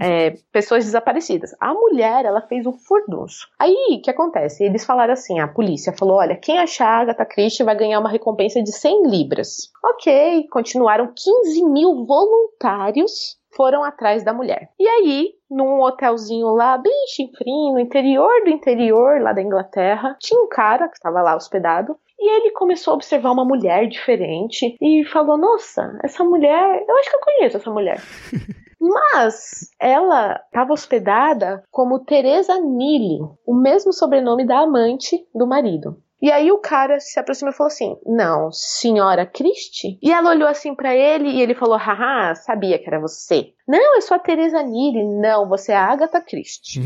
é, 0.00 0.36
pessoas 0.50 0.84
desaparecidas. 0.84 1.54
A 1.60 1.72
mulher, 1.72 2.24
ela 2.24 2.40
fez 2.40 2.66
um 2.66 2.72
furdunço. 2.72 3.46
Aí, 3.56 3.96
o 3.96 4.02
que 4.02 4.10
acontece? 4.10 4.64
Eles 4.64 4.84
falaram 4.84 5.12
assim, 5.12 5.38
a 5.38 5.46
polícia 5.46 5.92
falou, 5.96 6.16
olha, 6.16 6.34
quem 6.34 6.58
achar 6.58 6.88
a 6.88 7.00
Agatha 7.02 7.24
Christie 7.24 7.64
vai 7.64 7.76
ganhar 7.76 8.00
uma 8.00 8.10
recompensa 8.10 8.60
de 8.60 8.72
100 8.72 9.06
libras. 9.08 9.70
Ok, 9.84 10.48
continuaram 10.50 11.12
15 11.14 11.64
mil 11.64 12.04
voluntários 12.04 13.38
foram 13.54 13.84
atrás 13.84 14.24
da 14.24 14.32
mulher. 14.32 14.70
E 14.78 14.88
aí, 14.88 15.30
num 15.48 15.80
hotelzinho 15.80 16.48
lá, 16.48 16.76
bem 16.76 17.06
chinfrinho, 17.14 17.74
no 17.74 17.78
interior 17.78 18.42
do 18.42 18.50
interior, 18.50 19.20
lá 19.20 19.32
da 19.32 19.42
Inglaterra, 19.42 20.16
tinha 20.18 20.40
um 20.40 20.48
cara 20.48 20.88
que 20.88 20.96
estava 20.96 21.22
lá 21.22 21.36
hospedado. 21.36 21.96
E 22.24 22.26
ele 22.26 22.52
começou 22.52 22.92
a 22.92 22.94
observar 22.94 23.32
uma 23.32 23.44
mulher 23.44 23.86
diferente 23.86 24.78
e 24.80 25.04
falou: 25.04 25.36
Nossa, 25.36 25.98
essa 26.02 26.24
mulher, 26.24 26.82
eu 26.88 26.96
acho 26.96 27.10
que 27.10 27.16
eu 27.16 27.20
conheço 27.20 27.56
essa 27.58 27.70
mulher. 27.70 28.00
Mas 28.80 29.70
ela 29.78 30.40
estava 30.46 30.72
hospedada 30.72 31.62
como 31.70 32.02
Teresa 32.02 32.58
Nili, 32.58 33.18
o 33.46 33.54
mesmo 33.54 33.92
sobrenome 33.92 34.46
da 34.46 34.60
amante 34.60 35.18
do 35.34 35.46
marido. 35.46 35.98
E 36.22 36.30
aí 36.30 36.50
o 36.50 36.58
cara 36.58 36.98
se 37.00 37.18
aproximou 37.18 37.52
e 37.52 37.56
falou 37.56 37.68
assim: 37.68 37.96
Não, 38.06 38.50
senhora 38.50 39.26
Christie? 39.26 39.98
E 40.02 40.12
ela 40.12 40.30
olhou 40.30 40.48
assim 40.48 40.74
para 40.74 40.94
ele 40.94 41.28
e 41.28 41.42
ele 41.42 41.54
falou: 41.54 41.76
Haha, 41.76 42.34
sabia 42.34 42.78
que 42.78 42.88
era 42.88 43.00
você. 43.00 43.52
Não, 43.66 43.96
eu 43.96 44.02
sou 44.02 44.16
a 44.16 44.20
Teresa 44.20 44.62
Nili. 44.62 45.04
Não, 45.04 45.48
você 45.48 45.72
é 45.72 45.76
a 45.76 45.86
Agatha 45.86 46.20
Christie. 46.20 46.80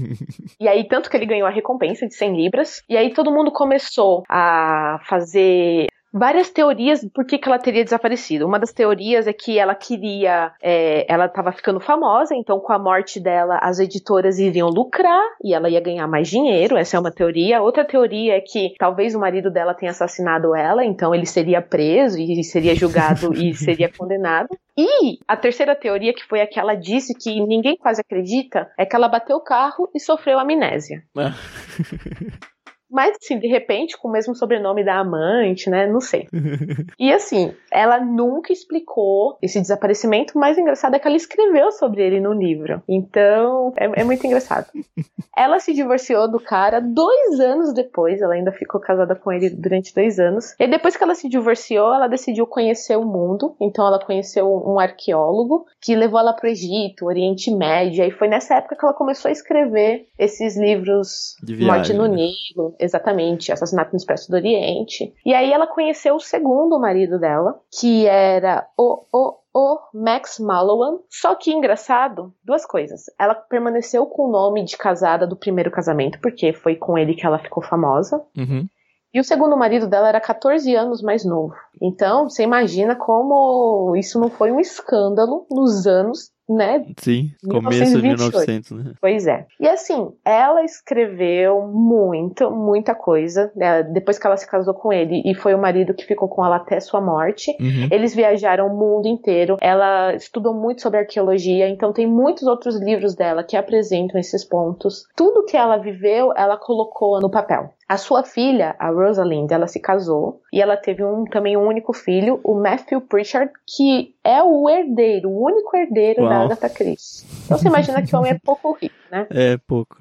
e 0.60 0.68
aí, 0.68 0.86
tanto 0.86 1.08
que 1.08 1.16
ele 1.16 1.26
ganhou 1.26 1.46
a 1.46 1.50
recompensa 1.50 2.06
de 2.06 2.14
100 2.14 2.36
libras. 2.36 2.82
E 2.88 2.96
aí 2.96 3.12
todo 3.12 3.32
mundo 3.32 3.52
começou 3.52 4.22
a 4.28 4.98
fazer 5.08 5.86
várias 6.14 6.48
teorias 6.48 7.04
por 7.12 7.26
que, 7.26 7.36
que 7.36 7.48
ela 7.48 7.58
teria 7.58 7.82
desaparecido. 7.82 8.46
Uma 8.46 8.60
das 8.60 8.72
teorias 8.72 9.26
é 9.26 9.32
que 9.32 9.58
ela 9.58 9.74
queria. 9.74 10.52
É, 10.62 11.12
ela 11.12 11.26
estava 11.26 11.50
ficando 11.50 11.80
famosa, 11.80 12.36
então 12.36 12.60
com 12.60 12.72
a 12.72 12.78
morte 12.78 13.18
dela, 13.18 13.58
as 13.60 13.80
editoras 13.80 14.38
iriam 14.38 14.68
lucrar 14.68 15.22
e 15.42 15.52
ela 15.52 15.68
ia 15.68 15.80
ganhar 15.80 16.06
mais 16.06 16.28
dinheiro. 16.28 16.76
Essa 16.76 16.96
é 16.96 17.00
uma 17.00 17.10
teoria. 17.10 17.60
Outra 17.60 17.84
teoria 17.84 18.36
é 18.36 18.40
que 18.40 18.74
talvez 18.78 19.14
o 19.14 19.18
marido 19.18 19.50
dela 19.50 19.74
tenha 19.74 19.90
assassinado 19.90 20.54
ela, 20.54 20.84
então 20.84 21.12
ele 21.12 21.26
seria 21.26 21.60
preso 21.60 22.20
e 22.20 22.44
seria 22.44 22.76
julgado 22.76 23.34
e 23.34 23.52
seria 23.54 23.90
condenado. 23.90 24.48
E 24.76 25.18
a 25.26 25.36
terceira 25.36 25.74
teoria, 25.74 26.14
que 26.14 26.24
foi 26.24 26.40
a 26.40 26.46
que 26.46 26.58
ela 26.58 26.74
disse 26.74 27.14
que 27.14 27.40
ninguém 27.44 27.76
quase 27.76 28.00
acredita, 28.00 28.70
é 28.78 28.84
que 28.84 28.94
ela 28.94 29.08
bateu 29.08 29.36
o 29.36 29.42
carro 29.42 29.88
e 29.94 30.00
sofreu 30.00 30.38
amnésia. 30.38 31.02
Mas, 32.94 33.16
assim, 33.20 33.40
de 33.40 33.48
repente, 33.48 33.98
com 33.98 34.06
o 34.06 34.12
mesmo 34.12 34.36
sobrenome 34.36 34.84
da 34.84 35.00
amante, 35.00 35.68
né? 35.68 35.84
Não 35.84 36.00
sei. 36.00 36.28
e, 36.96 37.12
assim, 37.12 37.52
ela 37.68 37.98
nunca 37.98 38.52
explicou 38.52 39.36
esse 39.42 39.60
desaparecimento. 39.60 40.38
O 40.38 40.40
mais 40.40 40.56
engraçado 40.56 40.94
é 40.94 41.00
que 41.00 41.08
ela 41.08 41.16
escreveu 41.16 41.72
sobre 41.72 42.04
ele 42.04 42.20
no 42.20 42.32
livro. 42.32 42.80
Então, 42.88 43.72
é, 43.76 44.02
é 44.02 44.04
muito 44.04 44.24
engraçado. 44.24 44.68
ela 45.36 45.58
se 45.58 45.74
divorciou 45.74 46.30
do 46.30 46.38
cara 46.38 46.78
dois 46.78 47.40
anos 47.40 47.74
depois. 47.74 48.22
Ela 48.22 48.34
ainda 48.34 48.52
ficou 48.52 48.80
casada 48.80 49.16
com 49.16 49.32
ele 49.32 49.50
durante 49.50 49.92
dois 49.92 50.20
anos. 50.20 50.54
E 50.56 50.68
depois 50.68 50.96
que 50.96 51.02
ela 51.02 51.16
se 51.16 51.28
divorciou, 51.28 51.92
ela 51.92 52.06
decidiu 52.06 52.46
conhecer 52.46 52.96
o 52.96 53.04
mundo. 53.04 53.56
Então, 53.60 53.84
ela 53.84 53.98
conheceu 53.98 54.46
um 54.46 54.78
arqueólogo 54.78 55.66
que 55.80 55.96
levou 55.96 56.20
ela 56.20 56.32
para 56.32 56.46
o 56.46 56.52
Egito, 56.52 57.06
Oriente 57.06 57.50
Médio. 57.50 58.04
E 58.04 58.12
foi 58.12 58.28
nessa 58.28 58.54
época 58.54 58.76
que 58.76 58.84
ela 58.84 58.94
começou 58.94 59.28
a 59.28 59.32
escrever 59.32 60.06
esses 60.16 60.56
livros 60.56 61.36
De 61.42 61.56
viagem, 61.56 61.66
Morte 61.66 61.92
no 61.92 62.06
né? 62.06 62.14
Nilo, 62.14 62.76
exatamente, 62.84 63.52
Assassinato 63.52 63.92
no 63.92 63.96
Expresso 63.96 64.30
do 64.30 64.36
Oriente. 64.36 65.12
E 65.24 65.34
aí 65.34 65.52
ela 65.52 65.66
conheceu 65.66 66.14
o 66.14 66.20
segundo 66.20 66.78
marido 66.78 67.18
dela, 67.18 67.58
que 67.70 68.06
era 68.06 68.66
o, 68.76 69.02
o, 69.12 69.34
o 69.54 69.78
Max 69.92 70.38
Mallowan. 70.38 70.98
Só 71.08 71.34
que 71.34 71.52
engraçado, 71.52 72.32
duas 72.44 72.64
coisas. 72.66 73.04
Ela 73.18 73.34
permaneceu 73.34 74.06
com 74.06 74.28
o 74.28 74.30
nome 74.30 74.64
de 74.64 74.76
casada 74.76 75.26
do 75.26 75.36
primeiro 75.36 75.70
casamento, 75.70 76.18
porque 76.20 76.52
foi 76.52 76.76
com 76.76 76.96
ele 76.96 77.14
que 77.14 77.26
ela 77.26 77.38
ficou 77.38 77.62
famosa. 77.62 78.22
Uhum. 78.36 78.68
E 79.14 79.20
o 79.20 79.24
segundo 79.24 79.56
marido 79.56 79.86
dela 79.86 80.08
era 80.08 80.20
14 80.20 80.74
anos 80.74 81.00
mais 81.00 81.24
novo. 81.24 81.54
Então, 81.80 82.28
você 82.28 82.42
imagina 82.42 82.96
como 82.96 83.94
isso 83.94 84.18
não 84.18 84.28
foi 84.28 84.50
um 84.50 84.58
escândalo 84.58 85.46
nos 85.48 85.86
anos, 85.86 86.32
né, 86.48 86.84
Sim, 86.98 87.30
começo 87.48 87.96
de 87.96 88.02
1928. 88.02 88.74
1900, 88.74 88.84
né? 88.84 88.92
Pois 89.00 89.26
é. 89.26 89.46
E 89.58 89.68
assim, 89.68 90.12
ela 90.24 90.62
escreveu 90.64 91.62
muito, 91.62 92.50
muita 92.50 92.94
coisa. 92.94 93.50
né? 93.56 93.82
Depois 93.82 94.18
que 94.18 94.26
ela 94.26 94.36
se 94.36 94.46
casou 94.46 94.74
com 94.74 94.92
ele, 94.92 95.22
e 95.24 95.34
foi 95.34 95.54
o 95.54 95.58
marido 95.58 95.94
que 95.94 96.04
ficou 96.04 96.28
com 96.28 96.44
ela 96.44 96.56
até 96.56 96.78
sua 96.80 97.00
morte. 97.00 97.50
Uhum. 97.60 97.88
Eles 97.90 98.14
viajaram 98.14 98.66
o 98.66 98.76
mundo 98.76 99.06
inteiro. 99.06 99.56
Ela 99.60 100.14
estudou 100.14 100.54
muito 100.54 100.82
sobre 100.82 101.00
arqueologia, 101.00 101.68
então 101.68 101.92
tem 101.92 102.06
muitos 102.06 102.44
outros 102.44 102.80
livros 102.80 103.14
dela 103.14 103.42
que 103.42 103.56
apresentam 103.56 104.20
esses 104.20 104.44
pontos. 104.44 105.06
Tudo 105.16 105.44
que 105.44 105.56
ela 105.56 105.78
viveu, 105.78 106.32
ela 106.36 106.56
colocou 106.56 107.20
no 107.20 107.30
papel. 107.30 107.70
A 107.86 107.98
sua 107.98 108.22
filha, 108.22 108.74
a 108.78 108.88
Rosalind, 108.88 109.50
ela 109.50 109.66
se 109.66 109.78
casou 109.78 110.40
e 110.52 110.60
ela 110.60 110.76
teve 110.76 111.04
um, 111.04 111.24
também 111.24 111.56
um 111.56 111.66
único 111.66 111.92
filho, 111.92 112.40
o 112.42 112.54
Matthew 112.54 113.02
Pritchard, 113.02 113.52
que 113.76 114.14
é 114.24 114.42
o 114.42 114.68
herdeiro, 114.70 115.28
o 115.28 115.44
único 115.44 115.76
herdeiro 115.76 116.24
da. 116.38 116.44
Agatha 116.44 116.68
Christie. 116.68 117.26
Então 117.44 117.58
você 117.58 117.68
imagina 117.68 118.02
que 118.02 118.14
o 118.14 118.18
homem 118.18 118.32
é 118.32 118.38
pouco 118.38 118.72
rico, 118.72 118.94
né? 119.10 119.26
É 119.34 119.56
pouco. 119.66 119.96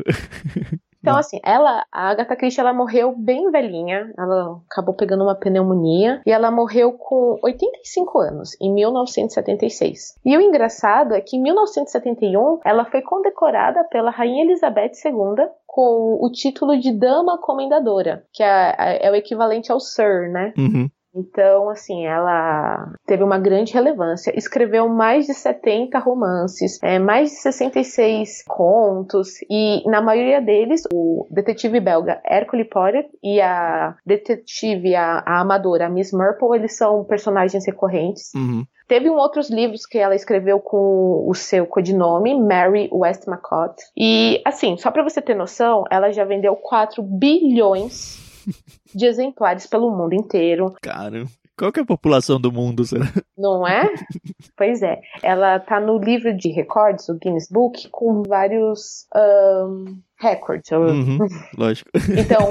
Então, 1.03 1.17
assim, 1.17 1.37
ela, 1.43 1.85
a 1.91 2.11
Agatha 2.11 2.33
Christie, 2.33 2.61
ela 2.61 2.73
morreu 2.73 3.13
bem 3.13 3.51
velhinha. 3.51 4.13
Ela 4.17 4.61
acabou 4.71 4.95
pegando 4.95 5.25
uma 5.25 5.35
pneumonia 5.35 6.21
e 6.25 6.31
ela 6.31 6.49
morreu 6.49 6.93
com 6.93 7.37
85 7.43 8.19
anos, 8.19 8.57
em 8.61 8.73
1976. 8.73 10.15
E 10.25 10.37
o 10.37 10.41
engraçado 10.41 11.13
é 11.13 11.19
que 11.19 11.35
em 11.35 11.41
1971 11.41 12.61
ela 12.63 12.85
foi 12.85 13.01
condecorada 13.01 13.83
pela 13.91 14.11
Rainha 14.11 14.45
Elizabeth 14.45 14.93
II 15.03 15.45
com 15.67 16.19
o 16.21 16.31
título 16.31 16.79
de 16.79 16.93
Dama 16.93 17.37
Comendadora, 17.37 18.23
que 18.31 18.41
é, 18.41 18.99
é 19.01 19.11
o 19.11 19.15
equivalente 19.15 19.71
ao 19.73 19.81
Sir, 19.81 20.31
né? 20.31 20.53
Uhum. 20.57 20.89
Então, 21.15 21.69
assim, 21.69 22.05
ela 22.05 22.91
teve 23.05 23.23
uma 23.23 23.37
grande 23.37 23.73
relevância. 23.73 24.33
Escreveu 24.35 24.89
mais 24.89 25.25
de 25.25 25.33
70 25.33 25.99
romances, 25.99 26.79
é, 26.81 26.97
mais 26.97 27.29
de 27.29 27.35
66 27.37 28.43
contos, 28.47 29.29
e 29.49 29.87
na 29.89 30.01
maioria 30.01 30.41
deles, 30.41 30.83
o 30.91 31.27
detetive 31.29 31.79
belga 31.79 32.21
Hercule 32.25 32.65
Poirot 32.65 33.07
e 33.23 33.39
a 33.39 33.95
detetive, 34.05 34.95
a, 34.95 35.23
a 35.25 35.41
amadora, 35.41 35.89
Miss 35.89 36.11
Marple, 36.11 36.55
eles 36.55 36.75
são 36.75 37.03
personagens 37.03 37.65
recorrentes. 37.65 38.33
Uhum. 38.33 38.65
Teve 38.87 39.09
um 39.09 39.15
outros 39.15 39.49
livros 39.49 39.85
que 39.85 39.97
ela 39.97 40.15
escreveu 40.15 40.59
com 40.59 41.25
o 41.27 41.33
seu 41.33 41.65
codinome, 41.65 42.39
Mary 42.39 42.89
Westmacott. 42.91 43.75
E, 43.97 44.41
assim, 44.45 44.77
só 44.77 44.91
pra 44.91 45.03
você 45.03 45.21
ter 45.21 45.35
noção, 45.35 45.83
ela 45.89 46.11
já 46.11 46.25
vendeu 46.25 46.55
4 46.55 47.01
bilhões 47.01 48.22
de 48.93 49.05
exemplares 49.05 49.67
pelo 49.67 49.91
mundo 49.91 50.13
inteiro. 50.13 50.73
Cara, 50.81 51.25
qual 51.57 51.71
que 51.71 51.79
é 51.79 51.83
a 51.83 51.85
população 51.85 52.39
do 52.39 52.51
mundo, 52.51 52.83
será? 52.83 53.05
Não 53.37 53.67
é? 53.67 53.93
pois 54.57 54.81
é. 54.81 54.99
Ela 55.21 55.59
tá 55.59 55.79
no 55.79 55.97
livro 55.97 56.35
de 56.35 56.49
recordes, 56.49 57.07
o 57.09 57.17
Guinness 57.17 57.49
Book, 57.49 57.89
com 57.89 58.23
vários 58.23 59.05
ahn, 59.13 59.85
recordes. 60.19 60.71
Uhum, 60.71 61.19
lógico. 61.57 61.89
Então, 62.17 62.49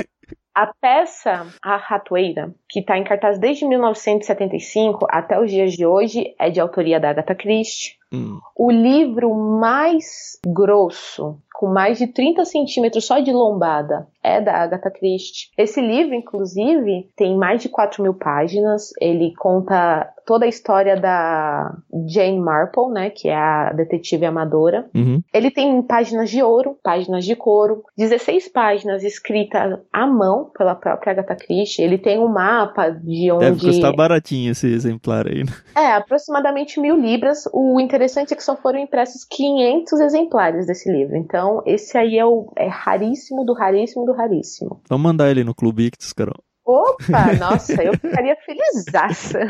a 0.55 0.67
peça 0.67 1.47
A 1.63 1.77
Ratoeira, 1.77 2.55
que 2.69 2.81
está 2.81 2.99
em 2.99 3.05
cartaz 3.05 3.39
desde 3.39 3.67
1975 3.67 5.07
até 5.11 5.41
os 5.41 5.51
dias 5.51 5.73
de 5.73 5.87
hoje, 5.87 6.35
é 6.39 6.51
de 6.51 6.61
autoria 6.61 7.01
da 7.01 7.11
Agatha 7.11 7.35
Christie. 7.35 7.95
Hum. 8.13 8.39
O 8.55 8.71
livro 8.71 9.35
mais 9.35 10.39
grosso, 10.47 11.39
com 11.63 11.69
mais 11.69 11.97
de 11.97 12.09
30 12.09 12.45
centímetros 12.45 13.05
só 13.05 13.21
de 13.21 13.33
lombada, 13.33 14.09
é 14.21 14.41
da 14.41 14.53
Agatha 14.53 14.91
Christie. 14.91 15.49
Esse 15.57 15.81
livro, 15.81 16.13
inclusive, 16.13 17.09
tem 17.17 17.37
mais 17.37 17.63
de 17.63 17.69
4 17.69 18.03
mil 18.03 18.15
páginas. 18.15 18.91
Ele 19.01 19.33
conta 19.39 20.13
toda 20.27 20.45
a 20.45 20.49
história 20.49 20.97
da 20.97 21.77
Jane 22.09 22.39
Marple, 22.39 22.89
né, 22.93 23.11
que 23.11 23.29
é 23.29 23.37
a 23.37 23.73
detetive 23.73 24.25
amadora. 24.25 24.89
Uhum. 24.95 25.21
Ele 25.33 25.51
tem 25.51 25.83
páginas 25.83 26.31
de 26.31 26.43
ouro, 26.43 26.77
páginas 26.83 27.25
de 27.25 27.37
couro, 27.37 27.83
16 27.97 28.49
páginas 28.49 29.05
escritas 29.05 29.79
à 29.93 30.07
mão 30.07 30.51
pela 30.57 30.75
própria 30.75 31.13
Agatha 31.13 31.37
Christie. 31.37 31.83
Ele 31.83 31.99
tem 31.99 32.19
um 32.19 32.29
mapa 32.29 32.91
de 32.91 33.31
onde... 33.31 33.45
Deve 33.45 33.67
custar 33.67 33.95
baratinho 33.95 34.51
esse 34.51 34.67
exemplar 34.67 35.27
aí, 35.27 35.45
né? 35.45 35.53
É, 35.77 35.93
aproximadamente 35.93 36.81
mil 36.81 36.97
libras. 36.97 37.49
O 37.53 37.81
interessante 37.81 38.33
é 38.33 38.37
que 38.37 38.45
só 38.45 38.57
foram 38.57 38.79
impressos 38.79 39.25
500 39.25 40.01
exemplares 40.01 40.67
desse 40.67 40.91
livro. 40.91 41.17
Então, 41.17 41.52
esse 41.67 41.99
aí 41.99 42.19
é, 42.19 42.25
o, 42.25 42.53
é 42.57 42.69
raríssimo 42.69 43.45
do 43.45 43.53
raríssimo 43.53 44.07
do 44.07 44.13
raríssimo. 44.13 44.81
Vamos 44.89 45.05
mandar 45.05 45.31
ele 45.31 45.45
no 45.45 45.55
Clube 45.55 45.87
Ictus, 45.87 46.13
Carol. 46.13 46.43
Opa, 46.65 47.35
nossa, 47.39 47.83
eu 47.83 47.93
ficaria 47.95 48.37
felizaça. 48.37 49.41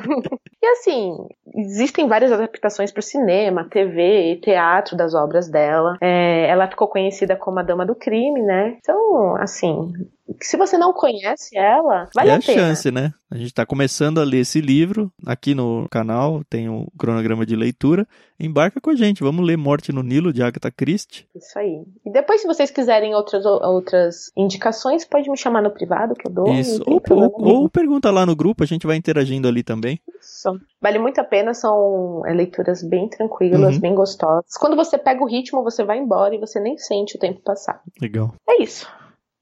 E 0.62 0.66
assim, 0.66 1.14
existem 1.56 2.08
várias 2.08 2.32
adaptações 2.32 2.90
para 2.90 3.00
o 3.00 3.02
cinema, 3.02 3.68
TV 3.68 4.32
e 4.32 4.40
teatro 4.40 4.96
das 4.96 5.14
obras 5.14 5.48
dela. 5.50 5.96
É, 6.00 6.48
ela 6.48 6.68
ficou 6.68 6.88
conhecida 6.88 7.36
como 7.36 7.58
a 7.58 7.62
Dama 7.62 7.84
do 7.84 7.94
Crime, 7.94 8.42
né? 8.42 8.76
Então, 8.78 9.36
assim, 9.36 9.92
se 10.40 10.56
você 10.56 10.78
não 10.78 10.92
conhece 10.92 11.56
ela, 11.56 12.08
vale 12.14 12.30
é 12.30 12.34
a 12.34 12.40
pena. 12.40 12.60
chance, 12.60 12.90
né? 12.90 13.12
A 13.30 13.36
gente 13.36 13.46
está 13.46 13.64
começando 13.64 14.18
a 14.18 14.24
ler 14.24 14.40
esse 14.40 14.60
livro 14.60 15.10
aqui 15.26 15.54
no 15.54 15.88
canal, 15.90 16.42
tem 16.50 16.68
o 16.68 16.82
um 16.82 16.86
cronograma 16.98 17.46
de 17.46 17.56
leitura. 17.56 18.06
Embarca 18.38 18.78
com 18.78 18.90
a 18.90 18.94
gente, 18.94 19.22
vamos 19.22 19.46
ler 19.46 19.56
Morte 19.56 19.90
no 19.90 20.02
Nilo 20.02 20.34
de 20.34 20.42
Agatha 20.42 20.70
Christie. 20.70 21.26
Isso 21.34 21.58
aí. 21.58 21.82
E 22.04 22.12
depois, 22.12 22.42
se 22.42 22.46
vocês 22.46 22.70
quiserem 22.70 23.14
outras, 23.14 23.46
outras 23.46 24.30
indicações, 24.36 25.06
pode 25.06 25.30
me 25.30 25.36
chamar 25.38 25.62
no 25.62 25.70
privado 25.70 26.14
que 26.14 26.28
eu 26.28 26.30
dou. 26.30 26.52
Isso. 26.52 26.82
Ou, 26.86 27.00
ou, 27.08 27.32
ou, 27.38 27.70
pergunta 27.70 28.10
lá 28.10 28.26
no 28.26 28.36
grupo, 28.36 28.64
a 28.64 28.66
gente 28.66 28.86
vai 28.86 28.96
interagindo 28.96 29.48
ali 29.48 29.62
também. 29.62 29.98
Isso. 30.20 30.50
Vale 30.78 30.98
muito 30.98 31.18
a 31.18 31.24
pena, 31.24 31.54
são 31.54 32.22
é, 32.26 32.34
leituras 32.34 32.82
bem 32.82 33.08
tranquilas, 33.08 33.76
uhum. 33.76 33.80
bem 33.80 33.94
gostosas. 33.94 34.58
Quando 34.58 34.76
você 34.76 34.98
pega 34.98 35.22
o 35.22 35.26
ritmo, 35.26 35.62
você 35.62 35.82
vai 35.84 35.98
embora 35.98 36.34
e 36.34 36.38
você 36.38 36.60
nem 36.60 36.76
sente 36.76 37.16
o 37.16 37.18
tempo 37.18 37.40
passar. 37.40 37.80
Legal. 37.98 38.34
É 38.46 38.62
isso. 38.62 38.86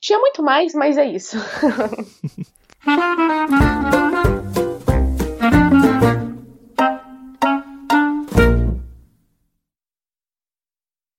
Tinha 0.01 0.19
muito 0.19 0.43
mais, 0.43 0.75
mas 0.75 0.97
é 0.97 1.05
isso. 1.05 1.37